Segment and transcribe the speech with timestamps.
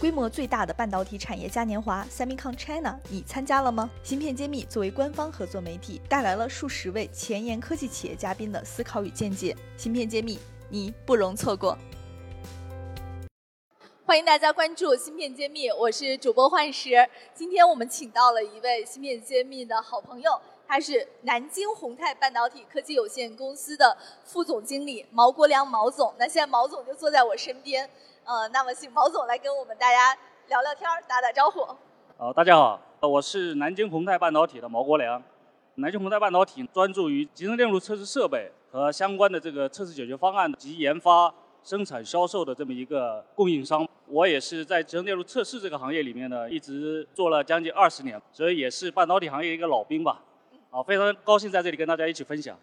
[0.00, 3.90] 规模最大的半导体产业嘉年华 SemiCon China，你参加了吗？
[4.02, 9.54] 芯片揭秘作为官方合作媒体，带来了数十位前沿科技企业嘉宾的思考与见解。
[9.76, 10.38] 芯片揭秘，
[10.70, 11.76] 你不容错过。
[14.06, 17.06] 欢迎大家关注芯片揭秘，我是主播幻石。
[17.34, 23.94] 今天我们请到了一位芯片揭秘的好朋友，他是南京宏泰半导体科技有限公司的
[24.24, 26.14] 副总经理毛国良毛总。
[26.18, 27.88] 那现在毛总就坐在我身边，
[28.30, 30.16] 呃，那么请毛总来跟我们大家
[30.46, 31.66] 聊聊天儿，打打招呼。
[32.16, 35.20] 好，大家好，我是南京宏泰半导体的毛国良。
[35.74, 41.34] 南京宏泰半导体专注于集成电路测试设备和相关的这个测试解决方案及研发。
[41.64, 50.22] 生产销售的这么一个供应商，我也是在集成电路测试这个行业里面呢，一直做了将近二十年，所以也是半导体行业一个老兵吧。
[50.70, 52.56] 啊，非常高兴在这里跟大家一起分享。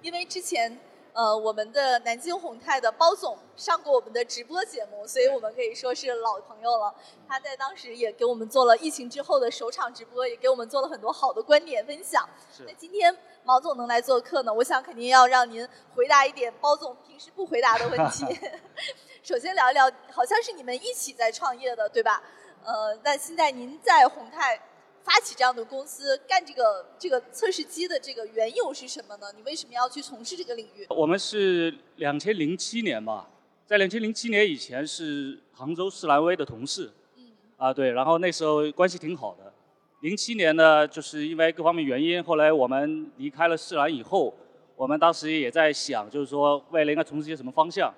[0.00, 0.78] 因为之前。
[1.18, 6.94] 呃，我们的南京宏泰的包总上过我们的直播节目，所以我们可以说是老朋友了。
[7.26, 12.24] 他在当时也给我们做了疫情之后的首场直播，也给我们做了很多好的观点分享。
[12.64, 18.24] 那今天毛总能来做客呢，我想肯定要让您回答一点包总平时不回答的问题。
[19.24, 22.22] 首先聊一聊，好像是你们一起在创业的，对吧？
[22.62, 24.60] 呃，那现在您在宏泰。
[25.02, 29.26] 发起这样的公司干这个这个测试机的这个缘由是什么呢？
[29.36, 30.86] 你为什么要去从事这个领域？
[30.90, 33.28] 我们是两千零七年吧，
[33.66, 39.52] 在两千零七年以前是杭州世兰威的同事，嗯，啊对，然后那时候关系挺好的。
[40.00, 44.32] 零七年呢，就是因为各方面原因，后来我们离开了世兰以后，
[44.76, 47.92] 我们当时也在想，就是说未来应该从事些什么方向。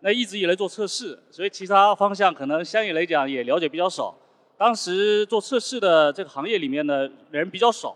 [0.00, 4.16] 那一直以来做测试，所以其他方向可能相对来讲也了解比较少。
[4.58, 7.94] 当时做测试的这个行业里面呢，人比较少，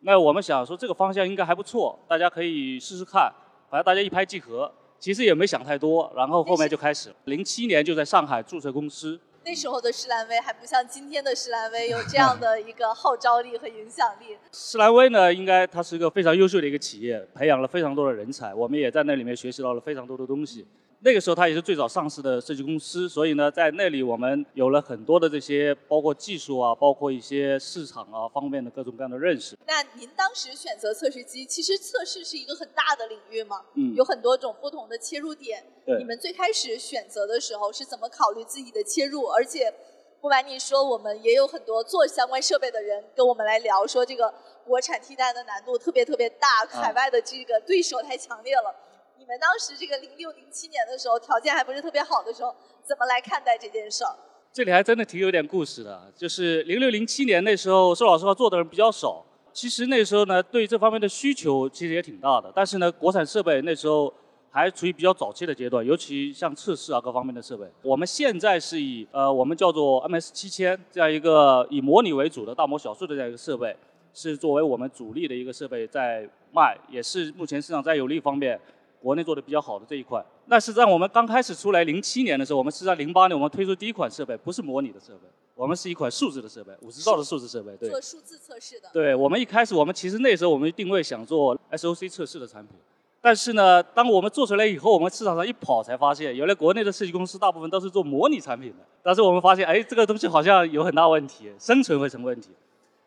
[0.00, 3.30] 那我们想说这个方向应该还不错，大家可以试试看，
[3.70, 9.20] 反正大家一拍即合，其实也没想太多，然后后面就开始，零七年就在上海注册公司。
[9.44, 14.38] 那时候的施兰威还不像今天的施兰威有这样的一个号召力和影响力。
[14.52, 20.64] 施兰威呢，应该它是一个非常优秀的一个企业，培养了非常多的人才，我们也在那里面学习到了非常多的东西。
[21.04, 29.58] 那个时候，它也是最早上市的设计公司，所以呢，在那里我们有了很多的这些，包括技术啊，包括一些市场啊方面的各种各样的认识。
[29.66, 35.64] 那您当时选择测试机，其实测试是一个很大的领域嘛，嗯，有很多种不同的切入点。
[35.84, 35.98] 对。
[35.98, 39.24] 你们最开始选择的时候是怎么考虑自己的切入？
[39.24, 39.74] 而且，
[40.20, 44.32] 不瞒你说，我们也有很多做相关设备的人跟我们来聊，说这个
[44.64, 48.72] 国产替代的难度特别特别大，海外的这个对手太强烈了。
[48.91, 48.91] 你
[49.32, 52.54] 们当时这个零六零七年的时候，条件还不是特别好的时候，
[52.84, 54.14] 怎么来看待这件事儿？
[54.52, 56.12] 这里还真的挺有点故事的。
[56.14, 59.24] 就是零六零七年那时候，说老实话，做的人比较少。
[59.54, 62.52] 其实那时候呢，对这方面的需求其实也挺大的。
[62.54, 64.12] 但是呢，国产设备那时候
[64.50, 67.66] 还处于比较早期的阶段，尤其像测试啊各方面的设备。
[67.80, 73.74] 我们现在是以呃我们叫做 MS 七千这样一个以模拟为主的大模小数的这样一个设备，
[74.12, 78.60] 是作为我们主力的一个设备在卖，也是目前市场在有利方面。
[79.02, 87.90] 国内做的比较好的这一块，那是在我们刚开始出来零七年的时候，我们是在零八年我们推出第一款设备，不是模拟的设备，我们是一款数字的设备，五十兆的数字设备，对。
[87.90, 88.88] 做数字测试的。
[88.92, 92.76] 对，我们一开始我们其实那时候我们定位想做 SOC 测试的产品，
[93.20, 102.50] 但是呢，当我们做出来以后，我们市场上一跑才发现，原来国内的设计公司大部分都是做模拟产品的，但是我们发现，哎，这个东西好像有很大问题，生存会成问题。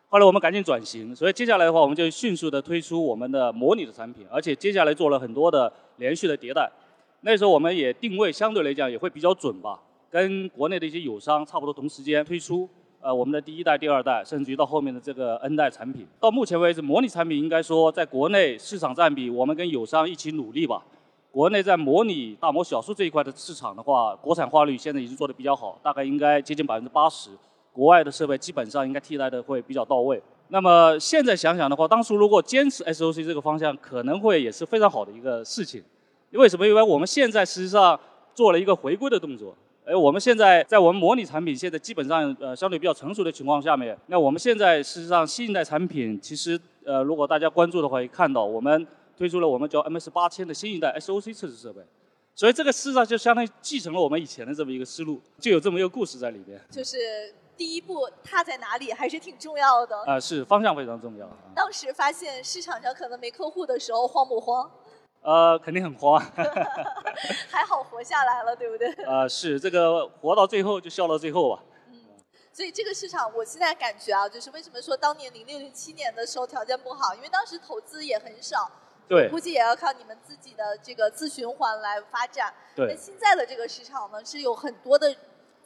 [0.07, 6.71] 后来我们赶紧转型，所以接下来的话，我们就迅速的推出我们的模拟的产品，而且接下来做了很多的连续的迭代。
[7.21, 9.79] 那时候我们也定位相对来讲也会比较准吧，
[10.09, 12.69] 跟国内的一些友商差不多同时间推出，
[13.01, 16.07] 呃，我们的第一代、第二代，甚至于到后面的这个 N 代产品。
[16.19, 20.85] 到目前为止，模拟产品应该说在国内市场占比，我们跟友商一起努力吧。
[21.31, 27.31] 国内在模拟大模小数这一块的市场的话，国产化率现在已经做得比较好，大概应该接近百分之八十。
[27.75, 30.21] 国外的设备基本上应该替代的会比较到位。
[30.47, 35.83] 那么现在想想的话，当初如果坚持 SOC 这个方向，可能会也是非常好的一个事情。
[36.31, 36.65] 为什么？
[36.65, 37.99] 因为我们现在实际上
[38.33, 39.53] 做了一个回归的动作。
[39.85, 51.81] 哎，我们现在在我们模拟产品现在基本上呃相对比较成熟的情况下面，那我们现在事实上新一代产品其实呃如果大家关注的话，也看到我们推出了我们叫 MS 八千的新一代 SOC 测试设备。
[52.35, 56.59] 所以这个事实上就相当于继承了我们以前的这么一个思路，就有这么一个故事在里边。
[56.69, 56.97] 就是。
[57.57, 61.27] 第一步踏在哪里还是挺重要的啊，是方向非常重要。
[61.55, 64.69] 当时发现市场上可能没客户的时候，慌不慌？
[65.21, 66.19] 呃，肯定很慌。
[67.49, 68.87] 还好活下来了，对不对？
[69.05, 71.63] 呃，是这个活到最后就笑到最后吧。
[71.89, 71.99] 嗯，
[72.51, 78.69] 所以这个市场我现在感觉啊，就是为什么说当年零六零七年的时候条件不好，因为当时投资也很少。
[79.07, 79.29] 对。
[79.29, 82.53] 估计也要靠你们自己的这个自循环来发展。
[82.75, 82.87] 对。
[82.87, 85.15] 那现在的这个市场呢，是有很多的。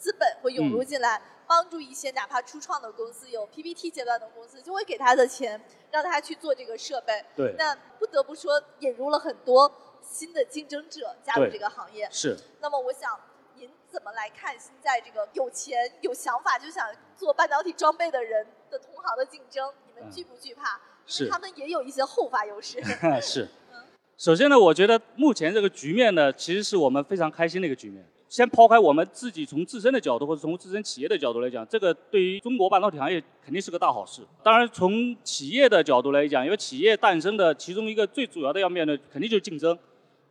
[0.01, 5.59] 资本会涌入进来，帮助一些哪怕初创的公司、有 PPT 阶段的公司，就会给他的钱，
[5.89, 7.25] 让他去做这个设备。
[7.35, 7.55] 对。
[7.57, 12.07] 那不得不说，引入了很多新的竞争者加入这个行业。
[12.11, 12.37] 是。
[12.61, 13.19] 那么我想。
[13.55, 16.87] 您怎么来看现在这个有钱有想法就想
[17.17, 19.73] 做半导体装备的人的同行的竞争？
[19.85, 20.79] 你们惧不惧怕？
[21.05, 22.81] 是，他们也有一些后发优势。
[23.21, 23.49] 是。
[24.17, 28.07] 首先呢，我觉得目前这个局面呢，其实是我们非常开心的一个局面。
[28.29, 34.21] 先抛开我们自己从自身的角度或者从自身企业的角度来讲，这个对于中国半导体行业肯定是个大好事。
[34.43, 39.77] 当然，从企业的角度来讲，因为企业诞生的其中一个最主要的要面对，肯定就是竞争。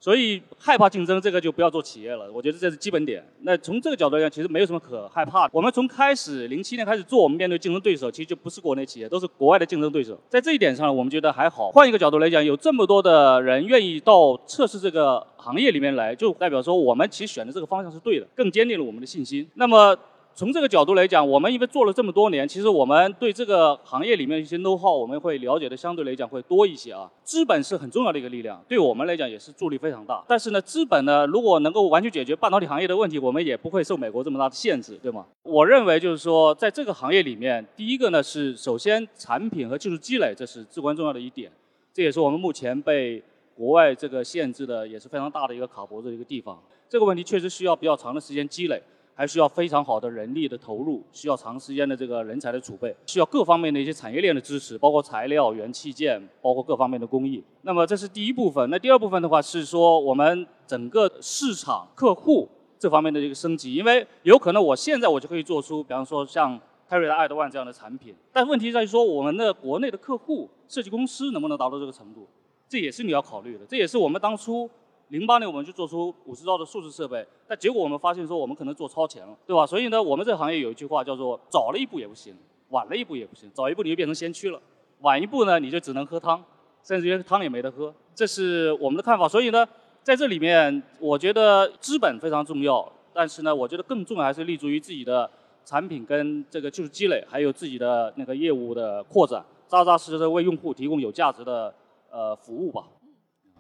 [0.01, 2.31] 所以害怕竞争，这个就不要做企业了。
[2.33, 3.25] 我觉得这是基本点。
[3.43, 5.51] 那从这个角度来讲，其实没有什么可害怕的。
[5.53, 10.17] 我们从开始零七年开始做，我们面对竞争对手，其实就不是国内企业，都是国外的竞争对手。
[10.29, 11.71] 在这一点上，我们觉得还好。
[11.73, 19.49] 换一个角度来讲，有这么多的人愿意到测试这个行业里面来，就代表说我们其实选的这个方向是对的，更坚定了我们的信心。
[19.55, 19.97] 那么。
[20.39, 27.11] 从这个角度来讲，我们因为做了这么多年，其实我们对这个行业里面一些 know how，我们会了解的相对来讲会多一些啊。
[27.25, 30.25] 资本是很重要的一个力量，对我们来讲也是助力非常大。
[30.29, 35.27] 但是呢，资本呢，如果能够完全解决半导体行业的问题，我们也不会受美国这么大的限制，对吗？
[35.43, 41.51] 我认为就是说，在这个行业里面，第一个呢是首先产品和技术积累，这是至关重要的一点。
[41.93, 43.21] 这也是我们目前被
[43.57, 46.63] 国外这个限制的也是非常大的一个卡脖子的一个地方。
[46.89, 48.81] 这个问题确实需要比较长的时间积累。
[49.19, 57.43] 还需要非常好的人力的投入，需要长时间的这个人才的储备，需要各方面的一些产业链的支持，包括材料、元器件，包括各方面的工艺。
[57.63, 58.71] 那么这是第一部分。
[58.71, 62.49] 那第二部分的话是说我们整个市场客户
[62.79, 66.57] 这方面的一个升级，因为有可能我现在我就可以做出，比方说像
[66.89, 72.29] 泰瑞的爱德万这样的产品，但问题在于说我们的国内的客户设计公司能不能达到这个程度，
[72.69, 74.71] 这也是你要考虑的，这也是我们当初。
[75.09, 79.67] 零八年我们就做出五十兆的数字设备，但结果我们发现说我们可能做超前了，对吧？
[79.67, 82.35] 所以呢，我们这个行业有一句话叫做早了一步也不行，
[82.69, 83.51] 晚了一步也不行。
[83.55, 84.61] 早一步你就变成先驱了，
[85.01, 86.45] 晚一步呢你就只能喝汤，
[86.83, 87.95] 甚至于汤也没得喝。
[88.15, 89.27] 这是我们的看法。
[89.27, 89.67] 所以呢，
[90.03, 95.31] 在这里面，我觉得资本非常重要，但是呢，我觉得更重要还是立足于自己的
[95.65, 101.75] 产品跟这个技术积累，还有自己的那个业务的扩展，扎扎实实的为用户提供有价值的
[102.11, 102.85] 呃服务吧。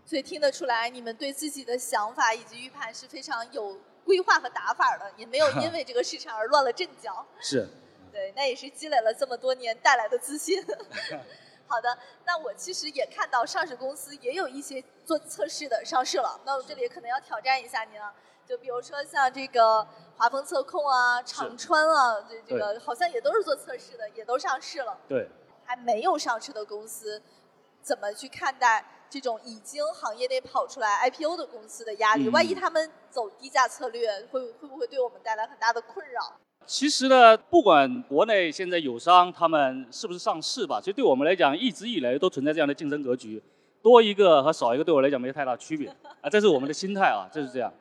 [0.09, 7.27] 所以听得出来，你们对自己的想法以及预判是非常有规划和打法的，也没有因为这个市场而乱了阵脚。
[7.43, 7.69] 是。
[8.11, 10.65] 对，那也是积累了这么多年带来的自信。
[11.69, 18.11] 好的，那我其实也看到上市公司也有一些做测试的上市了，那我这里可能要挑战一下您了，
[18.47, 24.99] 就比如说像这个华丰测控啊、长川啊，这这个好像也都是做测试的，也都上市了。
[25.07, 25.29] 对。
[25.67, 27.21] 还没有上市的公司，
[27.89, 28.85] 怎么去看待？
[29.09, 36.21] 这种已经行业内跑出来 IPO 的公司的压力，万一他们走低价策略，会会不会对我们带来很大的困扰？
[36.67, 43.43] 其实呢，不管国内现在友商他们是不是上市吧，其实对我们来讲，一直以来都存在这样的竞争格局，
[43.81, 45.89] 多一个和少一个对我来讲没有太大区别
[46.21, 47.73] 啊，这是我们的心态啊，就是这样。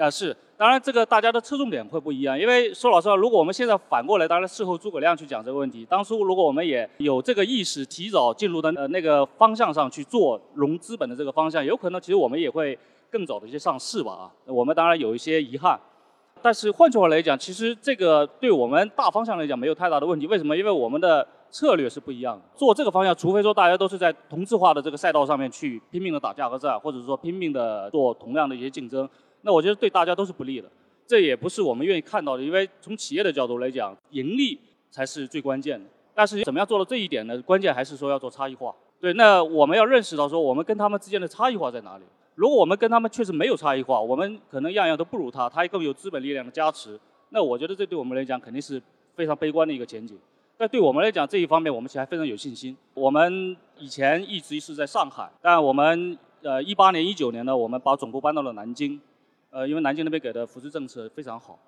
[0.00, 12.78] 啊是，当然这个大家的侧重点会不一样，因为说老实话，如果我们现在反过来，当然事后诸葛亮去讲这个问题，当初如果我们也有这个意识，提早进入的呃那个方向上去做融资本的这个方向，有可能其实我们也会
[13.10, 15.78] 更早的一些上市吧啊，我们当然有一些遗憾，
[16.40, 20.56] 但是换句话来讲，其实这个对我们大方向来讲没有太大的问题，为什么？
[20.56, 29.06] 因为我们的策略是不一样的，做这个方向，除非说大家都是在同质化的这个赛道上面去拼命的打价格战，或者说拼命的做同样的一些竞争。
[29.42, 30.68] 那我觉得对大家都是不利的，
[31.06, 32.42] 这也不是我们愿意看到的。
[32.42, 34.58] 因为从企业的角度来讲，盈利
[34.90, 35.86] 才是最关键的。
[36.14, 37.40] 但是怎么样做到这一点呢？
[37.42, 38.74] 关键还是说要做差异化。
[39.00, 42.04] 对，那我们要认识到说，我们跟他们之间的差异化在哪里。
[42.34, 46.98] 如果我们跟他们确实没有差异化，我们可能样样都不如他，他更有资本力量的加持。
[47.30, 48.80] 那我觉得这对我们来讲肯定是
[49.14, 50.18] 非常悲观的一个前景。
[50.58, 52.76] 但对我们来讲这一方面，我们其实还非常有信心。
[52.92, 59.00] 我们以前一直是在上海，但我们呃一八年、一九年呢，我们把总部搬到了南京。
[59.50, 61.58] 呃，因为南京那边给的扶持政策非常好，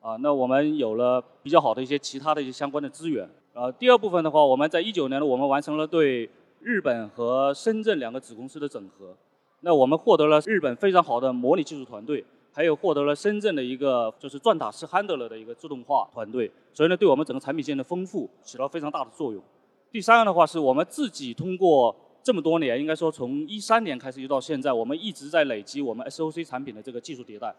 [0.00, 3.28] 啊，那我们有了比较好的一些其他的一些相关的资源。
[3.52, 6.30] 呃，第二部分的话，我们在一九年呢，我们完成了对
[6.60, 9.16] 日本和深圳两个子公司的整合，
[9.62, 19.42] 那我们获得了日本非常好的模拟技术团队，还有获得了深圳的一个就是钻塔式 handler 的一个自动化团队，所以呢，对我们整个产品线的丰富起到非常大的作用。
[19.90, 21.94] 第三个的话，是我们自己通过。
[22.22, 27.54] 这么多年，应该说从一三年开始一直到现在，我们一直在累积我们 SOC 产品的这个技术迭代。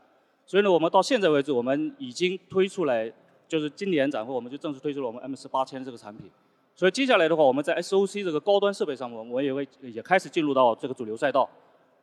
[0.46, 3.12] 所以呢，我们到现在为止，我们已经推出来，
[3.48, 6.30] 就是今年展会我们就正式推出了我们 M 四八千这个产品。
[6.76, 11.50] 所以接下来的话，我们在 SOC 这个高端设备上，我我也会也开始进入到这个主流赛道。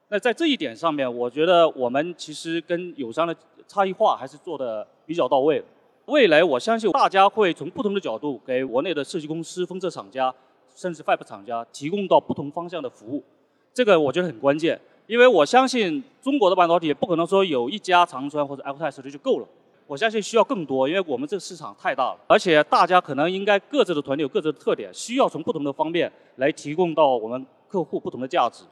[0.09, 3.35] 那在这一点上面，我觉得我们其实跟友商的
[3.67, 5.62] 差异化还是做的比较到位。
[6.07, 10.35] 未来我相信大家会从不同的角度给国内的设计公司、封测厂家，
[10.75, 13.23] 甚至 Fab 厂家提供到不同方向的服务，
[13.73, 14.81] 这个我觉得很关键。
[15.07, 19.47] 因为我相信中国的半导体不可能说有一家长川或者 Alcatel 就够了，
[19.89, 28.62] 我相信需要更多，因为我们这个市场太大了，而且大家可能应该各自的团队有各自的特点，需要从不同的方面来提供到我们客户不同的价值。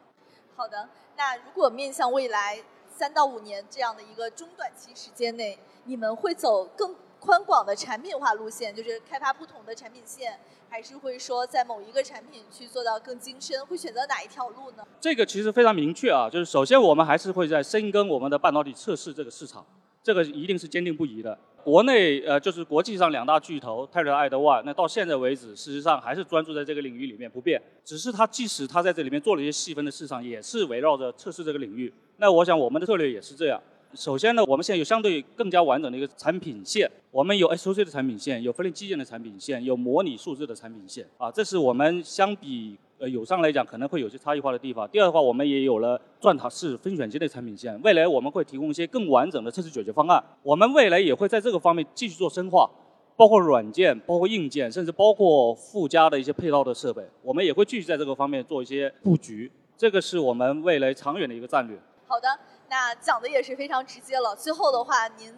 [0.55, 10.39] 好的，那如果面向未来三到五年这样的一个中短期时间内，你们会走更宽广的产品化路线，就是开发不同的产品线。
[10.71, 14.85] 还是会说在某一个产品去做到更精深，会选择哪一条路呢？
[15.01, 19.65] 这个其实非常明确啊，就是首先我们还是会在深耕我们的半导体测试这个市场，
[20.03, 21.39] 这个一定是坚定不移的。
[21.65, 27.59] 国内呃就是国际上两大巨头泰瑞、爱德万，那到现在为止，事实上还是专注在这个领域里面不变。
[27.83, 31.91] 只是它即使它在这里面做了一些细分的市场，也是围绕着测试这个领域。
[32.19, 33.59] 那我想我们的策略也是这样。
[33.95, 44.87] 首先呢，我们现在有相对更加完整的一个产品线，我们有 SOC 的产品线，有分类基建的产品线，有模拟数字的产品线啊，这是我们相比呃友商来讲可能会有些差异化的地方。
[44.91, 50.23] 第二的话，我们也有了钻塔式分选机的产品线，未来我们会提供一些更完整的测试解决方案。
[50.43, 52.71] 我们未来也会在这个方面继续做深化，
[53.17, 59.51] 包括软件、包括硬件，甚至包括附加的一些配套的设备，我们也会继续在这个方面做一些布局。
[59.79, 61.79] 这个是我们未来长远的一个战略。
[62.07, 62.29] 好的。
[62.71, 64.37] 那讲的也是非常直接了。
[64.37, 65.33] 最后的话，您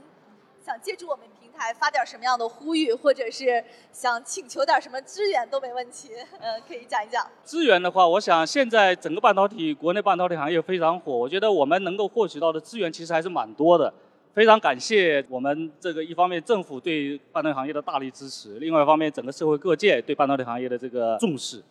[0.65, 6.11] 想借助我们平台发点什么样的呼吁，或者是想请求点什么资源都没问题。
[6.41, 7.25] 嗯，可以讲一讲。
[7.45, 13.93] 资源的话，我想现在整个半导体国内半导体行业非常火，我觉得我们能够获取到的资源其实还是蛮多的。
[14.35, 21.63] 非常感谢我们这个一方面政府对半导体行业的大力支持，另外一方面整个社会各界对半导体行业的这个重视。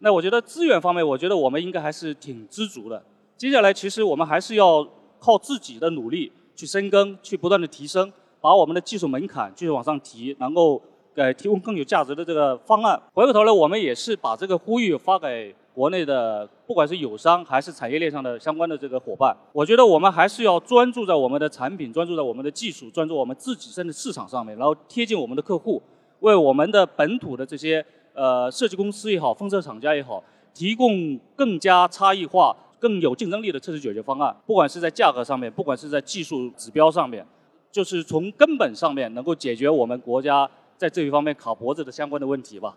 [0.00, 3.00] 那我觉得资源方面，我觉得我们应该还是挺知足的。
[3.36, 4.84] 接下来其实我们还是要。
[5.24, 8.12] 靠自己的努力去深耕，去不断的提升，
[8.42, 10.80] 把我们的技术门槛继续往上提，能够
[11.14, 13.00] 呃提供更有价值的这个方案。
[13.14, 19.34] 回过头来，我们也是把这个呼吁发给国内的，不管是友商还是产业链上的相关的这个伙伴。
[19.54, 25.82] 我觉得我们还是要专注在我们的产品，专注在我们的技术，专注我们自己甚至市场上面，然后贴近我们的客户，
[26.20, 32.54] 为我们的本土的这些呃设计公司也好，风车厂家也好，提供更加差异化。
[32.84, 37.26] 更有竞争力的测试解决方案，不管是在价格上面，不管是在技术指标上面，
[37.72, 42.76] 就是从根本上面能够解决我们国家在这一方面卡脖子的相关的问题吧，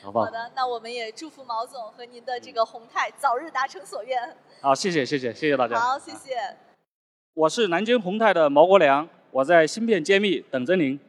[0.00, 0.12] 好？
[0.12, 4.16] 好的，那我们也祝福毛总和您的这个宏泰早日达成所愿。
[4.60, 5.76] 好，谢谢谢谢谢谢大家。
[5.76, 6.36] 好，谢谢。
[7.34, 11.00] 我是南京宏泰的毛国良，我在芯片揭秘等着您。